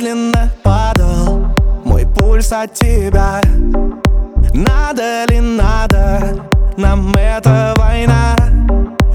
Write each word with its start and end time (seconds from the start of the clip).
медленно 0.00 0.50
падал. 0.62 1.46
Мой 1.84 2.06
пульс 2.06 2.52
от 2.52 2.72
тебя. 2.74 3.40
Надо 4.54 5.24
ли 5.28 5.40
надо, 5.40 6.42
нам 6.76 7.14
эта 7.14 7.74
война. 7.76 8.34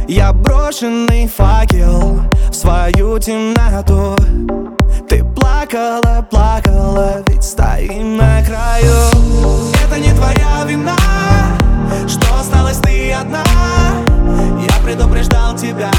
Я 0.07 0.31
брошенный 0.31 1.27
факел 1.27 2.21
в 2.49 2.53
свою 2.53 3.17
темноту. 3.17 4.15
Ты 5.09 5.23
плакала, 5.23 6.25
плакала, 6.29 7.23
ведь 7.27 7.43
стоим 7.43 8.17
на 8.17 8.43
краю. 8.45 8.93
Это 9.83 9.99
не 9.99 10.13
твоя 10.13 10.65
вина, 10.67 10.95
что 12.07 12.39
осталась 12.39 12.77
ты 12.77 13.11
одна. 13.11 13.43
Я 14.59 14.83
предупреждал 14.83 15.55
тебя. 15.55 15.89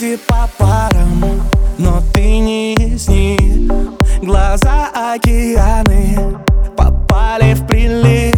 Люди 0.00 0.16
по 0.28 0.48
парам, 0.58 1.42
но 1.78 2.02
ты 2.12 2.38
не 2.38 2.74
из 2.74 3.08
них. 3.08 3.72
Глаза 4.22 4.88
океаны 4.94 6.36
попали 6.76 7.54
в 7.54 7.66
прилив. 7.66 8.34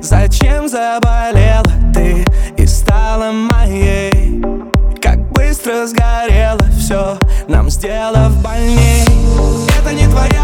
Зачем 0.00 0.68
заболела 0.68 1.62
ты 1.94 2.24
и 2.56 2.66
стала 2.66 3.30
моей? 3.32 4.42
Как 5.00 5.30
быстро 5.32 5.86
сгорело 5.86 6.64
все, 6.78 7.18
нам 7.48 7.70
сделав 7.70 8.42
больней. 8.42 9.04
Это 9.78 9.94
не 9.94 10.06
твоя 10.08 10.41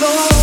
go. 0.00 0.39